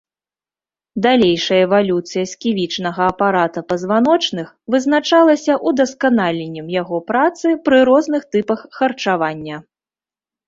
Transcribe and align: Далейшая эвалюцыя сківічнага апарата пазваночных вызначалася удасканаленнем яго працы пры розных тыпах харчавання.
Далейшая 1.05 1.57
эвалюцыя 1.65 2.25
сківічнага 2.31 3.03
апарата 3.11 3.61
пазваночных 3.73 4.47
вызначалася 4.75 5.57
удасканаленнем 5.71 6.71
яго 6.81 6.97
працы 7.11 7.53
пры 7.67 7.77
розных 7.91 8.21
тыпах 8.37 8.59
харчавання. 8.79 9.61